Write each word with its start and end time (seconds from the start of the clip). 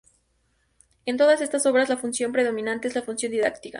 En 1.05 1.15
todas 1.17 1.41
estas 1.41 1.67
obras 1.67 1.87
la 1.87 1.95
función 1.95 2.31
predominante 2.31 2.87
es 2.87 2.95
la 2.95 3.03
función 3.03 3.31
didáctica. 3.33 3.69